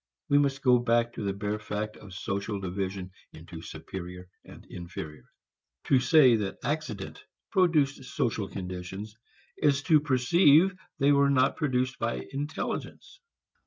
[0.29, 5.25] We must go back to the bare fact of social division into superior and inferior.
[5.83, 9.15] To say that accident produced social conditions
[9.57, 13.19] is to perceive they were not produced by intelligence.